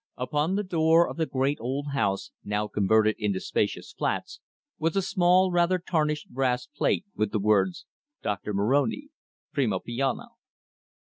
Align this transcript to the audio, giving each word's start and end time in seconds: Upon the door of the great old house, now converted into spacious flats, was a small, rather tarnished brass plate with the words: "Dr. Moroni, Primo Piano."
Upon 0.17 0.55
the 0.55 0.63
door 0.63 1.07
of 1.07 1.17
the 1.17 1.27
great 1.27 1.59
old 1.61 1.89
house, 1.91 2.31
now 2.43 2.67
converted 2.67 3.17
into 3.19 3.39
spacious 3.39 3.93
flats, 3.93 4.39
was 4.79 4.95
a 4.95 5.01
small, 5.03 5.51
rather 5.51 5.77
tarnished 5.77 6.29
brass 6.31 6.65
plate 6.65 7.05
with 7.15 7.29
the 7.31 7.37
words: 7.37 7.85
"Dr. 8.23 8.51
Moroni, 8.51 9.09
Primo 9.53 9.77
Piano." 9.77 10.29